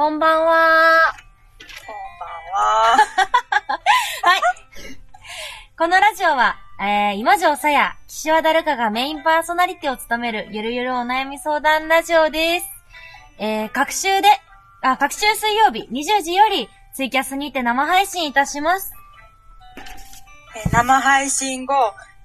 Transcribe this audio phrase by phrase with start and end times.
[0.00, 1.12] こんばんは。
[1.86, 2.96] こんばんは。
[4.24, 4.40] はい。
[5.76, 12.66] このラジオは、えー、今城さや、岸和田るかがメインパーソナリティを務める、ゆるゆるお悩み相談ラジオです。
[13.36, 14.40] えー、各週で、
[14.80, 18.94] あ、各週水曜日20時より、ツイキャスにて生配信いたします。
[20.56, 21.74] えー生配信後、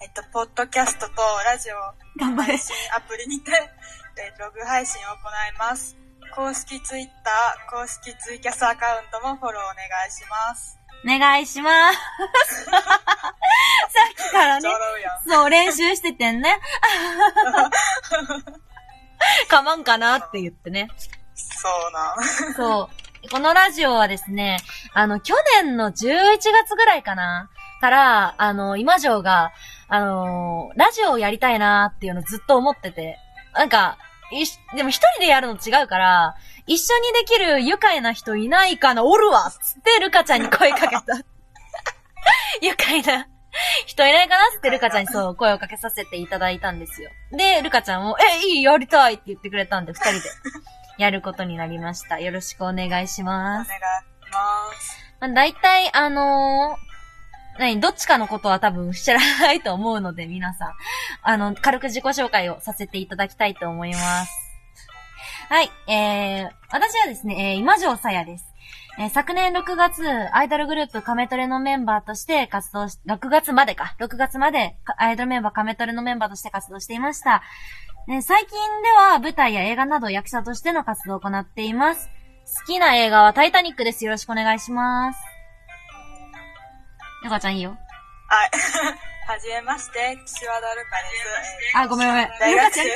[0.01, 1.75] えっと、ポッドキャストとラジオ
[2.17, 2.57] 頑張れ配。
[2.57, 6.04] 信アプリにて、えーログ配信を行います。
[6.35, 10.77] 公式ツイッター、公式ツイキャスアカウントもフォローお願いします。
[11.05, 12.65] お願いします。
[12.65, 12.71] さ
[14.11, 14.69] っきからね。
[15.25, 16.59] そう、練習しててんね。
[19.47, 20.89] かまんかなって言ってね。
[21.35, 22.53] そうなん。
[22.53, 22.89] そ
[23.23, 23.29] う。
[23.29, 24.57] このラジオはですね、
[24.93, 27.49] あの、去年の11月ぐらいかな
[27.79, 29.53] から、あの、今城が、
[29.87, 33.19] あのラジオをやりたいなっていうのをずっと思ってて。
[33.53, 33.97] なんか、
[34.41, 36.35] いしでも一人でやるの違うから、
[36.67, 41.01] 一緒にできる愉快な人いないかなおるわつってルカちゃんに声かけた。
[42.61, 43.27] 愉快な
[43.85, 47.09] 人いないかなつってルカちゃんにそう声をかけさせていただいたんですよ。
[47.31, 50.19] で、ルカちゃんも、え、いい、やりたいって言ってくれたんで、二人で
[50.97, 52.19] やることになりました。
[52.19, 53.69] よろしくお願いしおます。
[53.69, 53.83] 願いし
[54.31, 54.97] ます。
[55.21, 56.84] まあ、大体、あのー
[57.57, 60.73] 何、どっちかのことは多分知らないと思うので、皆さん。
[61.21, 64.31] あの、軽く自己紹介をさせていただきたいと思います。
[65.49, 68.45] はい、えー、私はですね、えー、今城さやです。
[68.97, 77.43] えー昨年6月、アイドルグループカメトレのメンバーとして活動し、6月までか、6月までアイドルメンバーカメトレのメンバーとして活動していました。
[78.07, 82.09] ね最近では舞台や映画など役者としての活動を行っています。
[82.59, 84.05] 好きな映画はタイタニックです。
[84.05, 85.34] よろしくお願いします。
[87.25, 87.75] よかちゃんいいよ。
[88.29, 88.51] はい。
[89.27, 91.23] はじめまして、岸和田るかです。
[91.73, 92.29] えーあ、ごめんごめん。
[92.39, 92.95] 大学生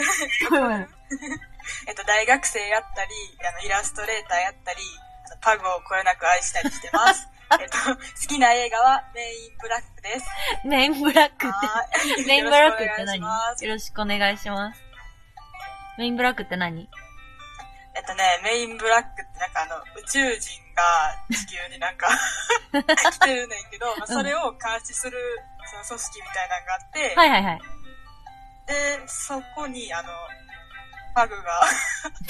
[0.49, 0.79] ごめんごめん。
[1.89, 3.11] えっと、大学生やったり、
[3.43, 4.81] あの、イラストレーターやったり、
[5.25, 7.27] あのパグをこよなく愛したりしてます。
[7.59, 10.27] えっと、好きな映画はメインブラックです。
[10.63, 13.19] メインブラックっはいて、メインブラックって何？
[13.19, 14.79] よろしくお願いします。
[15.97, 16.87] メインブラックって何？
[17.95, 22.07] えっとね、メインブラックってなんかあの、宇宙人が地球になんか
[23.11, 25.17] 来てるねんけど、まあ、それを監視する、
[25.69, 27.61] その組織みたいなのがあって、はいはいはい。
[28.67, 30.09] で、そこにあの、
[31.13, 31.61] パグが、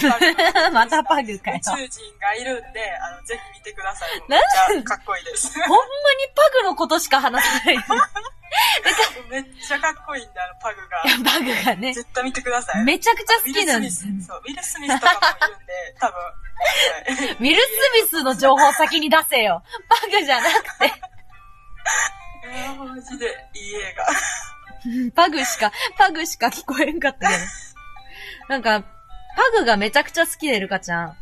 [0.09, 1.77] パグが またパグかよ宇。
[1.77, 4.23] 宙人がいるんで、あの、ぜひ見てください。
[4.27, 5.53] めっちゃかっこいいです。
[5.53, 5.79] ほんまに
[6.35, 7.77] パグのことしか話さない。
[8.49, 10.97] い めっちゃかっこいいんで、あの、パグが。
[11.05, 12.83] や、パグがね、絶対見てください。
[12.83, 14.01] めちゃくちゃ好きなんです。
[14.25, 16.19] そう、ウィル・スミスとかもいるんで、 多分。
[16.19, 19.63] はいウィル・スミスの情報先に出せよ。
[19.87, 20.93] パグじゃなくて。
[22.45, 24.05] えー、マジでいい映画。
[25.16, 27.41] パグしか、パグしか聞こえんかったけど。
[28.49, 28.83] なんか、
[29.35, 31.17] パグがめちゃくちゃ好きで、ルカちゃん。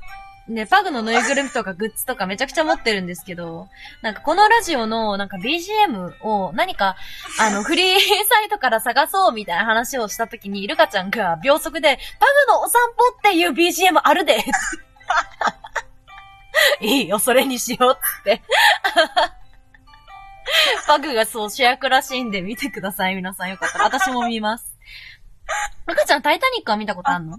[0.47, 3.67] ね、パグのぬいぐるみとかグッズとかめちゃくちゃ持ってるんですけど、
[4.01, 6.95] なんかこのラジオのなんか BGM を何か、
[7.39, 7.85] あの、フリー
[8.29, 14.37] サイトから探そうみたいな話をしたときに、ルカちゃんが秒速で、パグのお散歩っていう BGM あるで
[16.79, 18.41] いいよ、それにしようっつって。
[20.87, 23.85] パグがそう主役らしいんで見てください、皆さんよかったら。
[23.85, 24.77] 私も見ます。
[25.87, 27.37] ルカちゃん、タイタニックは見たことあんの？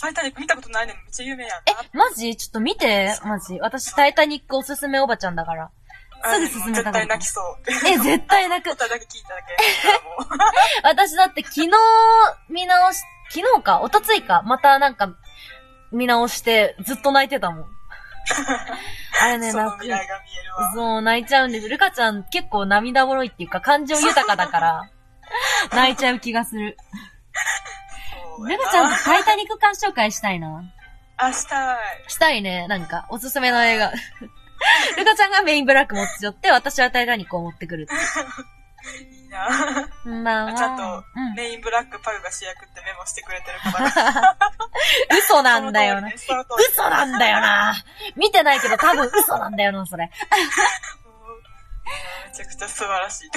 [0.00, 2.36] タイタニック見たことないのにめっちゃ有名やんえな。、マジ？
[2.36, 3.58] ちょっと見て、マジ。
[3.60, 5.70] 私、タイタニックおすすめおばちゃんだから。
[6.32, 7.44] すぐ進めたから絶対泣きそう。
[7.88, 8.72] え、絶対泣く。
[8.72, 9.56] 歌だけ聞いただけ。
[10.82, 11.70] 私だって昨日
[12.48, 15.14] 見直し、昨日か、おとついか、またなんか、
[15.92, 17.64] 見直して、ずっと泣いてたもん。
[19.22, 19.86] あれね、泣く。
[20.74, 21.68] そう、泣いちゃうんです。
[21.68, 24.90] ルカちゃん結構涙もろいっていうか、感情豊かだから、
[25.72, 26.76] 泣いちゃう気がする。
[28.46, 30.62] ルカちゃんとタイタニック鑑賞会したいな。
[31.16, 31.78] あ、したい。
[32.06, 32.68] したいね。
[32.68, 33.92] なんか、おすすめの映画。
[34.96, 38.00] ルカちゃんがメインブラック持ち寄って、私はタイタニックを持ってくるっていう。
[39.02, 40.54] いいなこんばんは。
[40.54, 41.34] ちゃんとうん。
[41.34, 43.90] メインブラックパグが主役ってメモしてくれてるから。
[43.90, 44.36] が。
[45.18, 46.08] 嘘なんだよな。
[46.14, 47.74] 嘘なんだよな。
[48.16, 50.10] 見てないけど多分嘘なんだよな、それ。
[52.28, 53.30] めちゃくちゃ素晴らしい。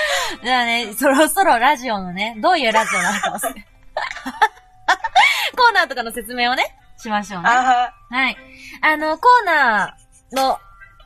[0.42, 3.38] じゃあね、そろそろラジオのね、どういうラジオなのかを
[5.56, 7.48] コーナーとかの説明をね、しましょうね。
[7.48, 8.36] あは、はい。
[8.82, 10.58] あの、コーナーの、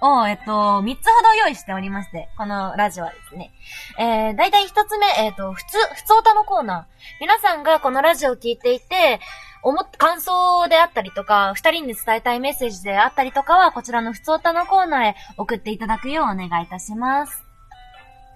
[0.03, 3.53] を、えっと、三つほど用意しておりまして、このラジオはですね。
[3.99, 6.85] えー、だいたい一つ目、えっ、と、普通、普通歌のコーナー。
[7.21, 9.21] 皆さんがこのラジオを聞いていて、
[9.63, 17.50] 思っ、感想であったりとか、二人に伝えたいメッセージであったりとかは、こちらの普通歌のコーナーへ送っていただくようお願いいたします。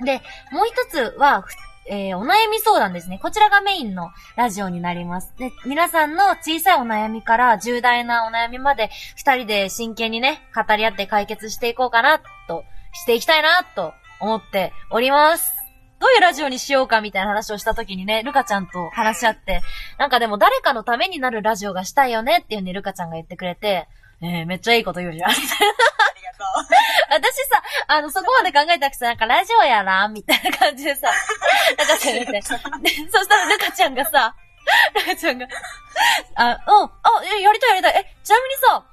[0.00, 1.44] で、もう一つは、
[1.86, 3.18] えー、お悩み相談ですね。
[3.22, 5.34] こちらがメインのラジオになります。
[5.38, 15.52] で、皆さんの小さいお悩みから重大なお悩みまで、二人で真剣にね、語り合って解決していこうかな、と、していきたいな、と思っております。
[16.00, 19.62] どういうラジオにしようかみたいな話をした時にね、ルカちゃんと話し合って、
[19.98, 23.88] なんかでも誰かのためになるラジオがしたいよねっていうね、ルカちゃんが言ってくれて、
[24.20, 25.30] えー、めっちゃいいこと言うじゃん。
[27.10, 31.12] 私さ、あの、そこまで考えたくさ、なんかラジオやらみたいな感じでさ、
[31.70, 34.34] ルカちゃんが言って、で、そしたらルカちゃんがさ、
[34.94, 35.46] ルカちゃんが、
[36.36, 36.90] あ、うん、あ、
[37.38, 37.92] え、やりたいやりたい。
[37.96, 38.84] え、ちなみにさ、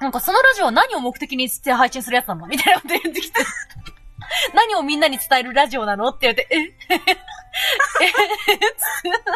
[0.00, 3.40] なんかそのラジオは何を目的にして配信するやつなのみたいなこと言ってきて。
[4.54, 6.58] 何をみんなに伝えるラジオなのって言って、え
[6.94, 7.08] え。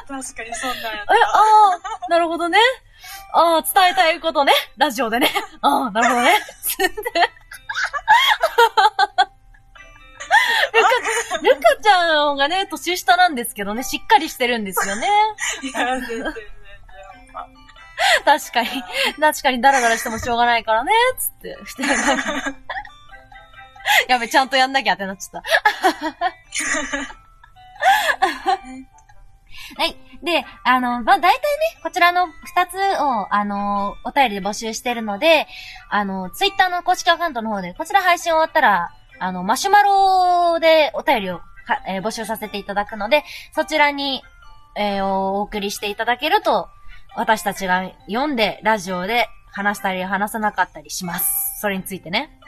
[0.07, 2.59] 確かにそんなんやっえ、ああ、なるほどね。
[3.33, 4.53] ああ、伝えたいことね。
[4.77, 5.31] ラジオでね。
[5.63, 6.39] ああ、なるほどね。
[6.63, 7.31] つって
[10.73, 10.89] ルカ、
[11.39, 15.09] ルカちゃんがね、年下なんですけどね、しっかりしてるんですよね。
[15.73, 15.81] た。
[15.81, 16.35] いや、全然全然。
[17.33, 17.49] まあ
[18.25, 18.69] 確かに。
[19.21, 21.57] 確かにダラダラしてもしょうがないからね、つって。
[21.67, 21.83] して
[24.09, 25.49] やべ、ちゃんとやんなきゃってなっちゃった。
[29.77, 29.97] はい。
[30.23, 31.41] で、あの、まあ、大体ね、
[31.83, 35.47] こちらの二つを、あの、お便りで募集してるので、
[35.91, 44.23] あの、ツイッターの公式アカウントの方で、こちら配信終わったら、あの、マシュマロでお便りをか、えー募集させていただくので、そちらに、
[44.77, 46.69] えーお送りしていただけると、
[47.17, 51.61] 私たちが読んで、ラジオで話したり話さなかったりします。
[51.61, 52.39] それについてね。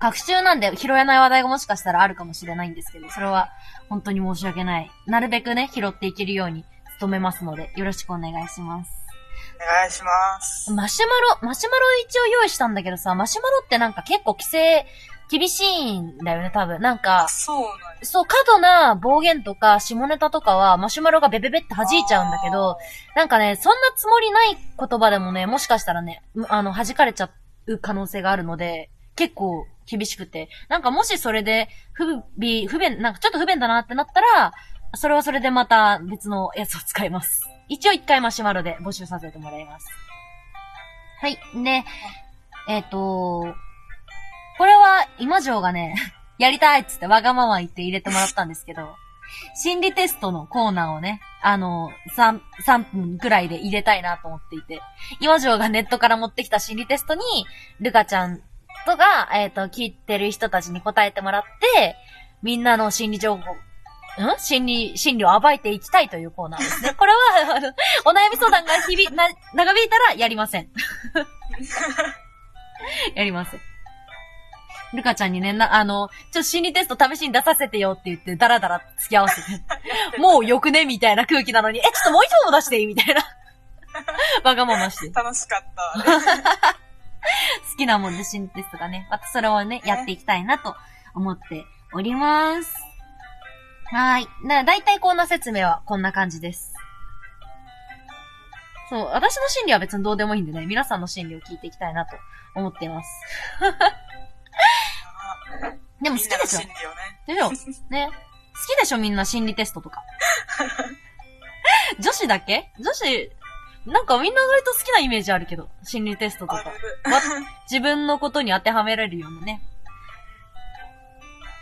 [0.00, 3.50] 学習なんで拾えない話題がもしかしたらあるかもしれないんですけど、それは
[3.88, 4.90] 本当に申し訳ない。
[5.06, 6.64] なるべくね、拾っていけるように
[7.00, 8.90] 努めますので、よろしくお願いします。
[9.56, 10.72] お願いします。
[10.72, 14.86] マシュマロ、マシュマロ一応用意したんだけどさ、マシュマロってなんか結構規制
[15.30, 16.80] 厳しいんだよね、多分。
[16.80, 17.74] なんかあ、、そうなんや。
[18.02, 22.78] そう、過度な暴言とか下ネタとかはマシュマロがベベベって弾いちゃうんだけど、
[23.14, 27.30] なんかね、そんなつもりない言葉でもね、もしかしたらね、むあの、弾かれちゃ
[27.66, 30.48] う可能性があるので、結構厳しくて。
[30.68, 32.04] なんかもしそれで、不
[32.38, 34.52] 備、不便、なんかちょっと不便だなってなったら、
[34.94, 37.42] それはそれでまた別のやつを使います。
[37.68, 39.86] 一応一回マシュマロで募集させてもらいます。
[41.20, 41.38] はい。
[41.62, 41.84] で、
[42.68, 43.54] えっ、と、
[44.56, 45.94] これは今城がね、
[46.38, 48.96] やりたいっつってわがまま言って入れてもらったんですけど、
[49.54, 54.80] 心理テストのコーナーをね、あの、3、3分くらいで入れたいなと思っていて、
[55.20, 57.22] 今城がネットから持ってきた心理テストに、
[57.80, 58.40] ルカちゃん
[58.86, 61.42] とが、えっ、と、聞いてる人たちに答えてもらっ
[61.76, 61.96] て、
[62.42, 63.56] みんなの心理情報、
[64.18, 66.94] ん心理、心理を暴いていきたいというコーナーですね。
[66.98, 67.18] これは、
[67.56, 67.68] あの、
[68.04, 70.68] お悩み相談が日々、な、長引いたらやりません。
[73.14, 73.60] やりません。
[74.94, 79.62] ルカちゃんにね、な、あの、ちょっと心理テスト試しに出させてよって言って、ダラダラ付き合わせて。
[80.18, 83.22] もうよくねみたいな空気なのに、え、ちょっともう一問出していいみたいな。
[84.44, 85.10] わがままして。
[85.10, 86.74] 楽しかった。
[87.70, 90.74] 好きなもんで心理テストがね、またそれをね、やっていきたいなと
[91.14, 92.87] 思っております。
[93.90, 94.28] はーい。
[94.46, 96.74] な、だいたいコーナー説明はこんな感じです。
[98.90, 102.16] そう、私の心理は別にどうでもいいんでね、皆さんの心理を聞いていきたいなと
[102.54, 103.08] 思っています。
[106.02, 106.60] でも好きでしょ。
[107.26, 107.50] でしょ
[107.90, 108.08] ね。
[108.10, 110.02] 好きでしょみんな心理テストとか。
[111.98, 112.70] 女子だけ？
[112.78, 113.32] 女子、
[113.86, 116.64] なんかみんな割と好きなイメージあるけど、心理テストとか。
[117.70, 119.60] 自分のことに当てはめられるようなね。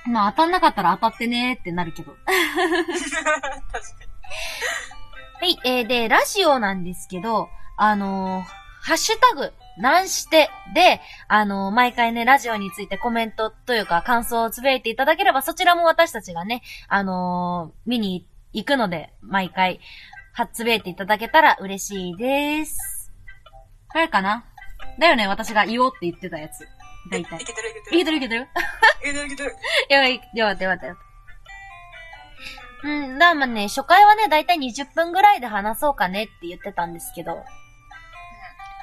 [0.09, 2.17] まあ当たんなかったら当たってねーってなるけど。
[5.39, 8.45] はい、えー、で、ラジオなんですけど、あのー
[8.83, 19.81] ハッシュタグ、なんしてで、あのー毎回ね、ラジオについてコメントというか感想をつぶやいていただければ、そちらも私たちがね、あのー見に行くので、毎回、
[20.33, 23.13] はつぶやいていただけたら嬉しいです。
[23.93, 24.45] これかな？
[24.99, 26.67] だよね、私が言おうって言ってたやつ。
[27.11, 27.45] だいたいい。
[27.45, 27.97] けてるいけてる。
[27.97, 28.43] いけてるいけてる？
[28.43, 28.47] い
[29.05, 29.57] けてるいけてる。
[29.89, 30.97] やばい、よかったよかったよ。
[32.85, 37.45] うん、だからまあね、初回はね、だいたい20分ぐらいで話そうかねって言ってたんですけど、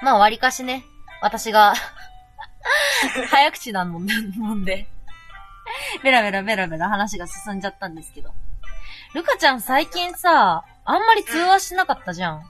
[0.01, 0.83] まあ割かしね、
[1.21, 1.73] 私が、
[3.29, 4.87] 早口なもんで、もんで、
[6.03, 8.33] ベラベラベラベラ話が進んじゃったんですけど。
[9.13, 12.43] ルカちゃん最近さ、あんまり通話しなかったじゃん。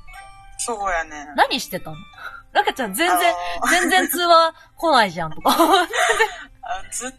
[0.57, 1.27] そうやね。
[1.35, 1.97] 何してたの？
[2.53, 3.35] ルカちゃん全然、
[3.69, 5.51] 全然通話来ないじゃんとか。
[5.51, 5.57] あ
[6.81, 7.15] のずっと、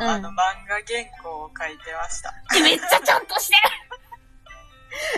[0.00, 0.34] うんあの、漫
[0.68, 2.32] 画原稿を書いてました。
[2.62, 3.60] めっちゃちゃんとしてる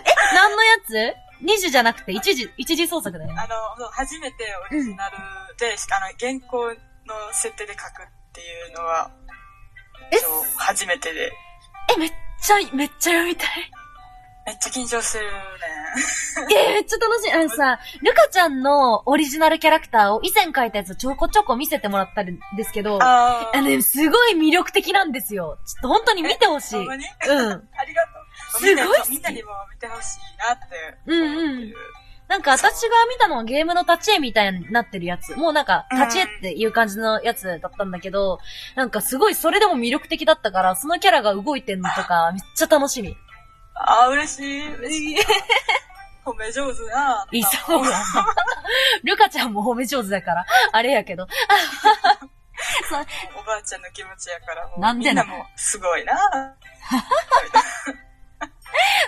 [0.05, 1.15] え、何のやつ？
[1.41, 3.39] 二次じゃなくて一時、一時創作だよね。
[3.39, 5.17] あの、初めてオリジナル
[5.57, 6.75] で、あの、原稿の
[7.33, 9.11] 設定で書くっていうのは、
[10.11, 10.17] え？
[10.57, 11.33] 初めてで。
[11.95, 13.49] え、めっちゃ、めっちゃ読みたい。
[14.49, 15.31] めっちゃ緊張するね。
[16.57, 17.33] えー、めっちゃ楽しい。
[17.33, 22.27] あのさ、ルカちゃんのオリジナルキャラクターを以前描いたやつをちょこちょこ見せてもらったん
[22.57, 23.61] ですけど、ああー。
[23.61, 25.59] のね、すごい魅力的なんですよ。
[25.67, 26.79] ちょっと本当に見てほしい。
[26.79, 26.89] うん。
[26.89, 28.61] ありがとう。
[28.61, 30.65] すごいみんなにも見てほしいなって
[31.07, 31.77] うんうんる。。
[32.29, 35.35] なんか私が見たのはゲームの立ち絵みたいになってるやつ。
[35.37, 38.39] もうなんか立ち絵っていう感じのやつだったんだけど、
[38.77, 43.17] なんかすごいそれでも魅力的だったから、そのキャラが動いてんのとかめっちゃ楽しみ。
[43.81, 44.75] あー、嬉しい。
[44.77, 45.17] 嬉しい。
[46.25, 47.27] 褒め上手な。
[47.33, 48.05] いそうやな。
[49.03, 51.27] ルカちゃんも褒め上手だから、あれやけど。
[53.39, 56.19] おばあちゃんの気持ちやから、なんでなみんなもすごいな。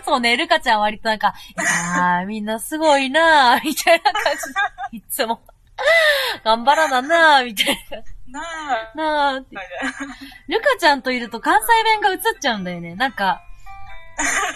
[0.05, 4.23] そうね、ルカちゃん割となんか、いやー、みんなすごいなー、みたいな感
[4.91, 4.97] じ。
[4.97, 5.41] いつも。
[6.45, 7.77] 頑張らななー、みたい
[8.29, 8.97] なあ。
[8.97, 9.33] な。
[9.33, 9.57] なーって。
[9.57, 9.67] はい
[10.49, 12.95] ルカちゃんといると関西弁が映っちゃうんだよね。
[12.95, 13.43] なんか、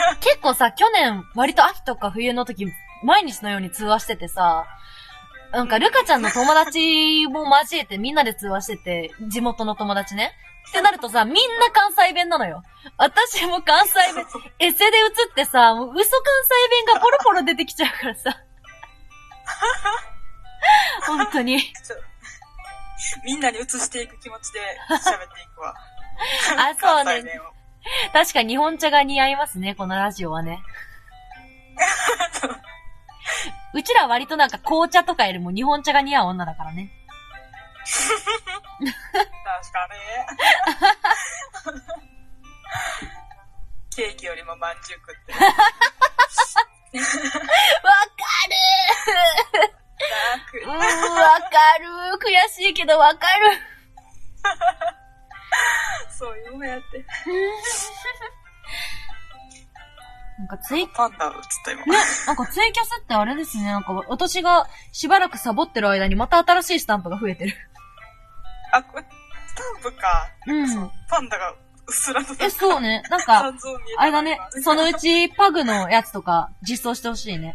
[0.21, 2.67] 結構さ、去年、割と秋とか冬の時、
[3.03, 4.67] 毎日のように通話しててさ、
[5.53, 10.33] なんか、ルカちゃんの友達も交えてみんなで通話してて、地元の友達ね。
[10.69, 12.65] ってなるとさ、みんな関西弁なのよ。
[12.97, 14.27] 私も関西弁、
[14.59, 18.43] エセで映ってさ、もう嘘関西弁がポロポロ出てきちゃうからさ。
[21.07, 21.73] 本当に。
[23.25, 25.75] みんなに移していく気持ちで喋っていくわ。
[26.57, 27.41] あ、そうね。
[28.13, 30.63] 確かに日本茶が似合いますね、このラジオはね。
[33.75, 36.91] うちら割となんか紅茶とかよりも日本茶が似合う女だからね。
[37.91, 39.89] 確か
[41.73, 41.75] に。
[43.95, 45.33] ケーキよりもまんじゅう食って。
[46.95, 47.05] わか
[48.49, 51.49] るーうーん、わか
[51.81, 53.59] るー悔しいけどわかる。
[56.25, 57.05] そういうのやって。
[60.39, 61.33] なんかツイ、パンダ映っ
[61.65, 61.87] た今。
[62.27, 67.55] なんかツイキャスってあれですね、なんか私がしばらくサボってる間にまた新しいスタンプが増えてる。
[68.73, 69.05] あ、これ、
[69.47, 70.29] スタンプか。
[70.47, 71.57] うんそうパンダがう
[71.89, 72.35] っすらと。
[72.41, 73.03] え、そうね。
[73.11, 73.53] なんか、
[73.99, 77.55] あれだね、そのうちパグのやつとか実装してほしいね。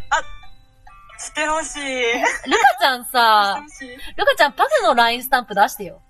[1.18, 1.82] してほしい。
[1.82, 3.62] ルカちゃんさ。
[4.16, 6.02] ルカちゃんパグの LINE スタンプ出してよ。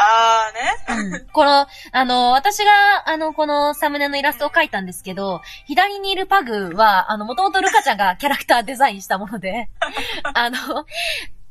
[0.00, 1.12] あーね。
[1.12, 9.68] うんこの、あの、私が、あの、このサムネのイラストを描いたんですけど、左にいるパグは、あの、もともとルカちゃんがキャラクターデザインしたもので、
[10.34, 10.58] あの、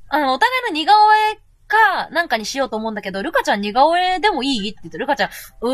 [0.10, 5.30] あの、お互いの似顔絵か、なんかにしようと思うんだけど、ルカちゃん似顔絵でもいいって言って、ルカちゃん、
[5.62, 5.74] う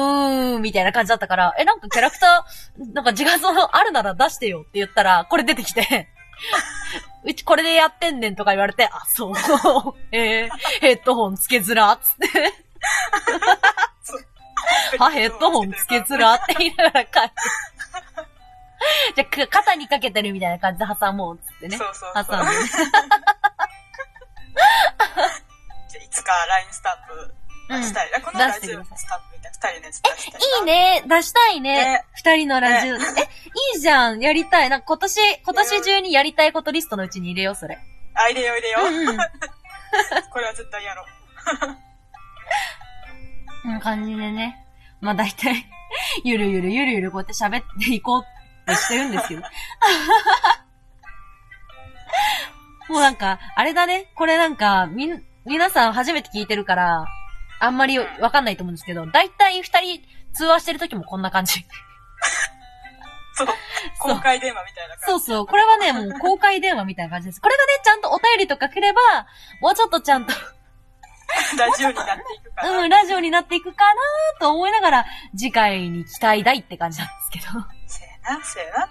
[0.55, 6.09] ーん、みたいな感じだったから、え、なんかキャラクター、なんか自画像あるなら出してよって言ったら、これ出てきて、
[7.23, 9.33] うちこれでやってんねんとか言われて、あ、そう、
[10.11, 10.49] えー、
[10.81, 12.62] ヘッドホンつけづら、つって。
[14.99, 17.35] は、ヘッドホンつけづらって言いながら書いて。
[19.15, 21.77] じゃあ、か肩にかけてるみたいな感じで挟もうっつってね。
[21.77, 22.25] そうそうそう。
[22.25, 22.51] 挟んで
[26.03, 27.33] いつか LINE スタンプ
[27.69, 28.11] 出したい。
[28.15, 30.39] あこのラジオのスタンプみたいな二人のやつ出したいな。
[30.39, 32.95] いいね出したいねね二人のラジオ。
[32.95, 33.01] え、い
[33.77, 34.69] いじゃんやりたい。
[34.69, 37.79] なんか今年、今年中にやりたいことリストのうちに入れよう、それ。
[38.15, 38.85] あ、入れよう入れよう。
[38.85, 39.17] うんうん。
[40.31, 41.05] これは絶対やろう。
[43.65, 44.65] な感じでね。
[45.01, 45.65] まあ大体、
[46.23, 48.25] ゆるゆるゆるゆるこうやって喋っていこうっ
[48.65, 49.41] てしてるんですけど。
[52.89, 54.11] もうなんか、あれだね。
[54.15, 57.05] これなんか、みん、皆さん初めて聞いてるから、
[57.59, 60.01] あんまりわかんないと思うんですけど、大体二人
[60.33, 61.65] 通話してる時もこんな感じ。
[63.35, 63.47] そう。
[63.99, 65.05] 公開電話みたいな感じ。
[65.05, 65.47] そうそう。
[65.47, 67.41] これはね、もう公開電話みたいな感じです。
[67.41, 69.01] これがね、ちゃんとお便りとか来れば、
[69.61, 70.33] もうちょっとちゃんと、
[71.57, 72.79] ラジオになっていくかな。
[72.79, 74.01] うん、ラジオになっていくかな
[74.39, 77.45] と思いながら、次回に期待大って感じなんですけど。
[77.87, 78.87] せやな、せやな。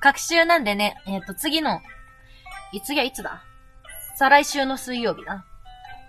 [0.00, 1.80] 各週なんでね、えっ、と、次の、
[2.72, 3.42] い次はいつだ？
[4.16, 5.44] 再来週の水曜日な。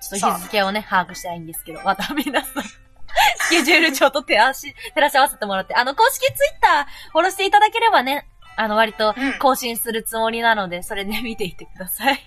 [0.01, 12.19] ちょっと日付をね、把握したいんですけど、また皆さん、スケジュール帳と手足、照らし合わせてもらって、あの、公式ツイッター、フォローしていただければね、あの、割とうん更新するつもりなので、それね、見ていってください。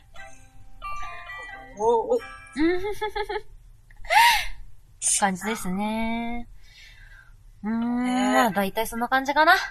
[1.79, 2.42] おおうん
[5.23, 6.49] 感じですね。
[7.63, 9.55] うーん、まあ、だいたいそんな感じかな。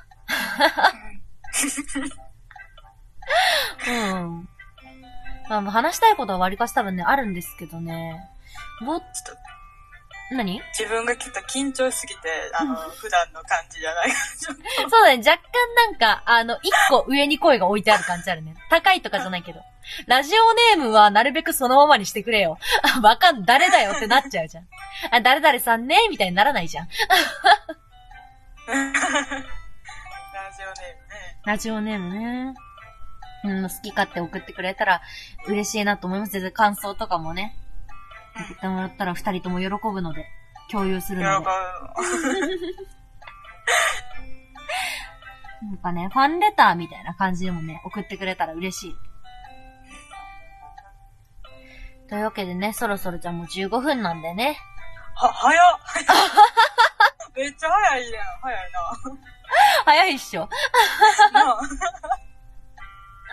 [3.86, 4.48] うん。
[5.50, 8.30] まあ、話したいことは割かし多分ね、あるんですけどね。
[8.80, 9.06] もっと
[10.32, 10.62] 何？
[10.78, 12.22] 自分がきっと緊張しすぎて、
[12.54, 14.12] あの、普段の感じじゃない。
[14.40, 14.56] そう
[14.92, 18.56] だね、若干なんか、あの、一個上に声が置いてある感じあるね。
[18.70, 19.62] 高いとかじゃないけど。
[20.08, 22.58] ラジオネームはなるべくそのままにしてくれよ。
[22.82, 24.68] あ、 わかん、誰だよってなっちゃうじゃん。
[25.12, 26.90] あ、誰々さんねみたいにならないじゃん。
[31.44, 32.54] ラジオネームね。
[33.44, 35.02] うん、好き勝手送ってくれたら
[35.48, 36.34] 嬉しいなと思います。
[36.34, 37.58] 全然感想とかもね。
[38.36, 40.26] 送ってもらったら二人とも喜ぶので、
[40.72, 41.30] 共有するので。
[41.30, 41.44] なん。
[45.78, 48.96] かね、ファンレターみたいな感じでもね、送ってくれたら嬉しい。
[52.10, 54.22] というわけでね、そろそろじゃあもう15分なん。
[54.22, 54.58] でね。
[55.16, 55.80] は、早っ
[57.36, 58.24] めっちゃ早いやん。
[58.42, 58.80] 早いな
[59.86, 60.50] 早いっしょ。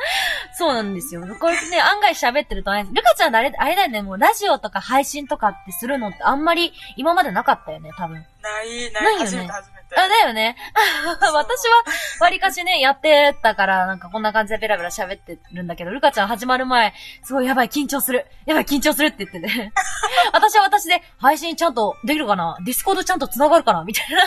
[0.57, 1.23] そうなんですよ。
[1.40, 8.25] これね、案外喋ってるとあれ、ルカちゃんあれ、あれだよね、もうラジオとか配信とかってするのってあんまり今までなかったよね、多分。
[8.43, 10.00] ない、ない、ないよね初めて初めて。
[10.00, 10.57] あ、だよね。
[11.33, 11.85] 私は、
[12.21, 18.26] 割かしね、やってたから、なんかこんな感じでベラベラ喋ってるんだけど、ルカちゃん始まる前、すごいやばい、緊張する。
[18.47, 19.73] やばい、緊張するって言ってて。
[20.33, 22.57] 私は私で、配信ちゃんとできるかな？
[22.64, 23.85] Discord ちゃんと繋がるかな？
[23.85, 24.23] みたいな。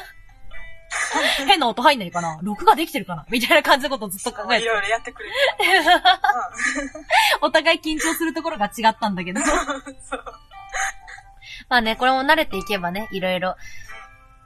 [1.48, 2.38] 変な音入んないかな？
[2.42, 3.26] 録画できてるかな？
[3.30, 4.64] みたいな感じのことをずっと考えて。
[4.64, 5.36] いろいろやってくれる。
[7.42, 9.40] お互い緊張するところが違ったんだけど。
[11.70, 13.56] まあね、これも慣れていけばね、いろいろ。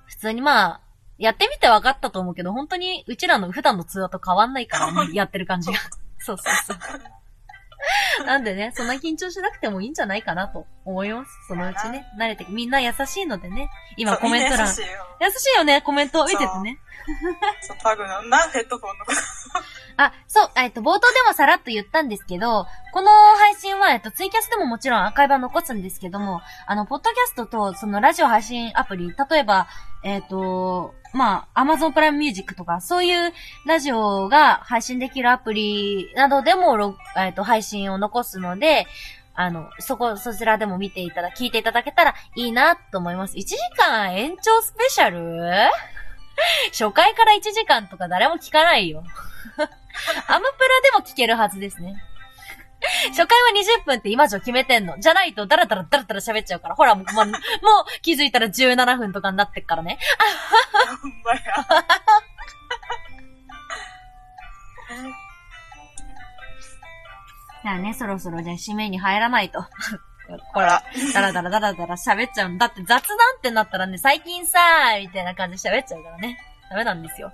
[0.06, 0.80] 普通にまあ、
[1.18, 5.80] やってみて分かったと思うけど、本当にうちらの普段の通話と変わんないからね、やってる感じが。
[6.20, 6.78] そうそうそう。
[8.28, 11.32] なんでね、そんな緊張しなくてもいいんじゃないかなと思います。
[11.48, 14.68] そのうちね、慣れて、みんな優しいのでね、今コメント欄。
[14.68, 15.64] 優しいよ。
[15.64, 16.80] ね、コメント見ててね。
[17.62, 19.06] そう、パグの、な、ヘッドフォンの。
[19.98, 29.68] あ、そう、えっと、冒頭でもさらっと言ったんですけど、この配信は、えっと、ツイキャスでももちろんアーカイブは残すんですけども、あの、ポッドキャストと、そのラジオ配信アプリ、例えば、
[30.04, 33.34] えっと、まあ、Amazon プライムミュージックとか、そういう
[33.66, 38.88] ラジオが配信できるアプリなどでも、えっと、配信を残すので、
[39.34, 43.36] あの、そこ、そちらでも見ていただ、聞いていただけたらいいなと思います。
[43.36, 45.70] 1時間延長スペシャル？
[46.72, 49.04] 初回から1時間とか誰も聞かないよ。
[50.28, 51.96] アムプラでも聞けるはずですね。
[53.10, 55.00] 初回は20分って今じゃ決めてんの。
[55.00, 56.76] じゃないとダラダラダラダラ喋っちゃうから。
[56.76, 57.36] ほら、もう、まもう
[58.02, 59.98] 気づいたら17分とかになってっからね。
[61.02, 61.40] ほんまや。
[67.64, 69.66] じゃあね、そろそろじゃあ締めに入らないと。
[70.54, 73.00] ほら、ダラダラダラダラ喋っちゃうんだって雑談
[73.38, 76.38] ってなったらね、最近さー、みたいな感じで喋っちゃうからね。
[76.70, 77.32] ダメなんですよ。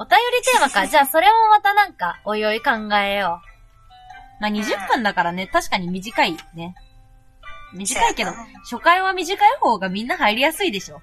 [0.00, 0.86] お便りテーマか。
[0.88, 3.42] じゃあそれもまたなんか、おいおい考えよ
[4.40, 4.42] う。
[4.42, 6.74] まあ、20分だからね、確かに短いね。
[7.74, 8.32] 短いけど、
[8.62, 11.02] 初回は短い方がみんな入りやすいでしょ。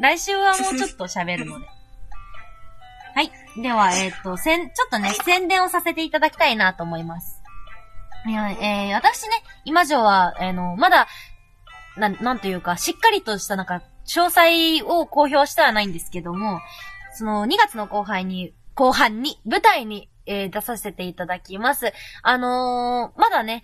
[0.00, 1.66] 来週はもうちょっと喋るので。
[3.14, 3.30] はい。
[3.60, 7.42] では、えっ、と、せん、ちょっとね、宣伝をさせていただきたいなと思います。
[8.26, 9.30] いや、えー、私ね、
[9.66, 11.08] 今城は、あの、まだ、
[11.96, 16.60] なん、なんというか、しっかりとしたなんか、詳細を公表してはないんですけども、
[17.14, 21.92] その、2月の後半に、後半に、舞台に、えー出させていただきます。
[22.22, 23.62] あのーまだね、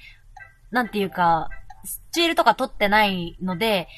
[0.70, 1.48] なんていうか、
[1.84, 3.88] スチールとか取ってないので、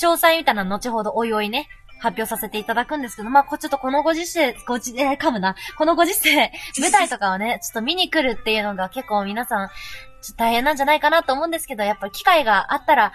[0.00, 1.68] 詳細みたいなの後ほどおいおいね、
[2.00, 5.54] 発表させていただくんですけど、まあ、こちょっとこのご時世、ごじ、えー噛むな。
[5.78, 9.68] このご時世、舞台とかをね、ちょっと見に来るっていうのが結構皆さん、
[10.20, 13.12] ちょっと大変なんじゃないかなと思うんですけど、やっぱ機会があったら、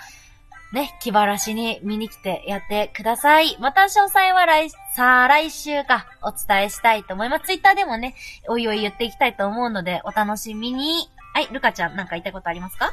[0.73, 3.57] ね、気晴らしに見に来てやってください。
[3.59, 7.45] また詳細は来、さあ来週か、お伝えしたいと思います。
[7.45, 8.15] ツイッターでもね、
[8.49, 11.09] おいおい言っていきたいと思うので、お楽しみに。
[11.33, 12.91] はい、ルカちゃん、なんか言いたいことありますか？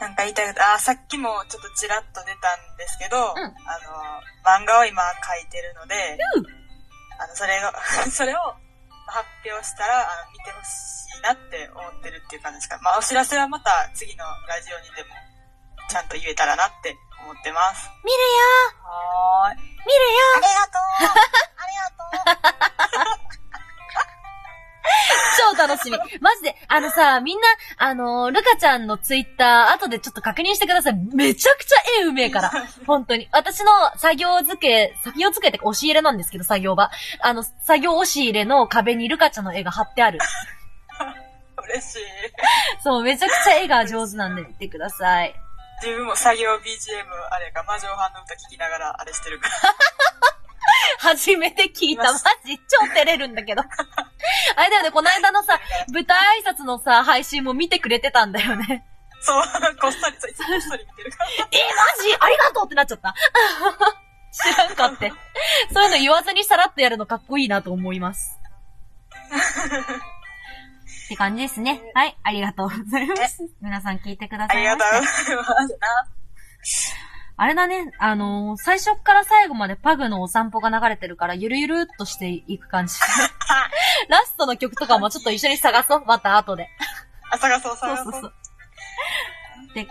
[0.00, 6.46] なんか言いたいこと、あ、さっきもちょっとちらっと出たんですけど、うんあの、漫画を今書いてるので、うん
[7.20, 7.72] あの、それが、
[8.12, 8.38] それを
[9.08, 12.78] 発表したら、あの、見てほしいなって思ってるっていう感じですか。
[12.80, 15.16] まあ、お知らせはまた次のラジオにでも、
[15.88, 17.90] ちゃんと言えたらなって思ってます。
[18.04, 18.22] 見るよ
[18.84, 19.56] はーい。
[19.58, 19.78] 見るよ
[20.36, 21.18] ありがとう
[21.56, 23.28] ありがとう
[25.38, 25.98] 超楽しみ。
[26.20, 27.46] マジで、あのさ、みんな、
[27.76, 30.94] あのールカちゃんのツイッター、後でちょっと確認してください。
[31.14, 32.50] めちゃくちゃ絵うめえから。
[32.86, 33.28] 本当に。
[33.32, 36.90] 私の作業机、作業机ってか押し入れなんですけど、作業場。
[37.20, 40.18] あの、作業押し入れの壁にルカちゃんの絵が貼ってある。
[41.70, 42.02] 嬉しい。
[42.82, 45.34] そう、めちゃくちゃ絵が上手なんで見てください。
[45.82, 49.54] 自分も作業 BGM、あれか、魔女派の歌聞きながらあれしてるから。
[50.98, 52.12] 初めて聞いた。
[52.12, 53.62] マジ、超照れるんだけど。
[54.56, 55.60] あれだよね、この間のさ、
[55.92, 58.84] 舞台挨拶のさ、配信も見てくれてたんだよね。
[59.20, 59.42] そう、
[59.80, 61.30] こっそり、いつもこっそり見てるから。
[61.52, 61.58] え、
[61.96, 62.16] マジ？
[62.18, 63.14] ありがとうってなっちゃった。
[64.32, 65.12] 知らんかって。
[65.72, 68.38] そういうの言わずにさらっとやるのかっこいいなと思います。
[71.08, 71.80] って感じですね。
[71.94, 73.42] はい、ありがとうございます。
[73.62, 74.56] 皆さん聞いてください。
[74.58, 75.78] ありがとうございます。
[75.80, 75.88] な。
[77.38, 82.94] あれだね、あのー最初から最後までパグのお散歩が流れてるから、ゆるゆるっとしていく感じ。
[84.10, 86.04] ラストの曲とかもちょっと一緒に探そう。
[86.04, 86.68] また後で。
[87.30, 88.12] あ、探そう、そう探そうう。
[88.12, 88.32] そそう。
[89.74, 89.88] で、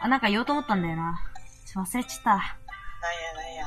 [0.00, 1.20] あ、なんか言おうと思ったんだよな。
[1.66, 2.30] ちょ忘れちゃった。
[2.30, 2.46] なんや
[3.34, 3.66] なんや。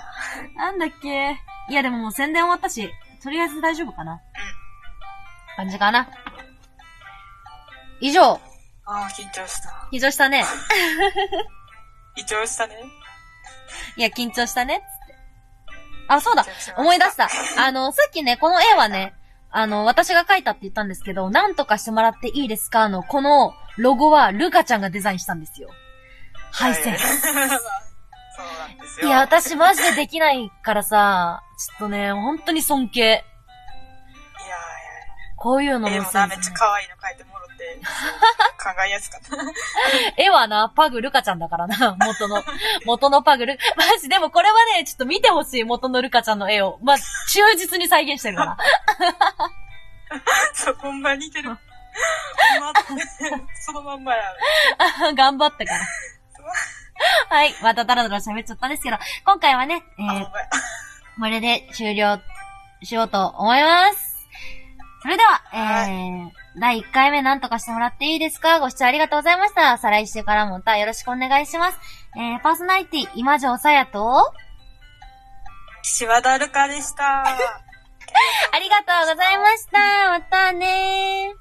[0.56, 1.38] なんだっけ？
[1.70, 4.20] いやでももう宣伝終わったし、とりあえず大丈夫かな。
[5.58, 6.08] 感じかな。
[8.00, 8.40] 以上、
[8.86, 9.88] ああ、緊張した。
[9.92, 10.46] 緊張したね。
[12.18, 12.76] 緊張したね。
[13.98, 14.84] いや、緊張したね。
[16.08, 16.46] あ、そうだ
[16.78, 17.30] 思い出した。
[17.58, 19.16] あの、 さっきね、この絵はね、
[19.52, 25.70] あの、私が描いたって言ったんですけど、なんとかしてもらっていいですかの、このロゴは、ルカちゃんがデザインしたんですよ。
[26.52, 26.94] 配線。
[26.94, 27.02] はい
[28.36, 29.08] そうなんですよ。
[29.08, 33.02] いや、私マジでできないからさ、ちょっとね、本当に尊敬。
[33.02, 33.22] いや
[35.38, 39.36] こういうの絵もな、のセンスねめっちゃ可愛いの描いてもろって、考えやすかった。
[40.22, 42.44] 絵はな、パグルカちゃんだからな、 元の、
[42.86, 46.80] 元のパグル、マジでもこれはね、ちょっと見てほしい、元のルカちゃんの絵を。
[46.82, 48.58] まあ、忠実に再現してるから。
[50.54, 51.58] そう、ほんま似てる。
[53.62, 54.24] そのまんまや。
[55.14, 55.80] 頑張ったから。
[57.30, 57.56] はい。
[57.62, 60.26] またダラダラ喋っちゃったんですけど、今回はね、えー。
[61.20, 62.20] これで終了
[62.84, 64.16] しようと思います。
[65.02, 68.60] それでは、えはー、第1回目なんとかしてもらっていいですか？
[68.60, 69.78] ご視聴ありがとうございました。
[69.78, 71.80] 再来週からもまたよろしくお願いします。
[72.16, 74.32] えー、パーソナリティ、今城さやと、
[75.84, 77.24] 岸和田るかでした。
[77.28, 77.38] あ
[78.60, 79.80] りがとうございました。
[80.10, 81.36] またねー。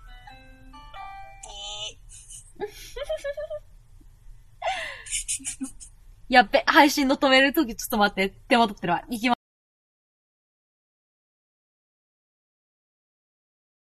[6.28, 9.04] やっべ、配信の止めるときちょっと待って、手間取ってるわ。
[9.08, 9.43] 行きます。